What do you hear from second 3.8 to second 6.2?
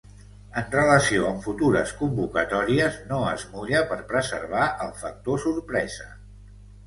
per preservar el factor sorpresa.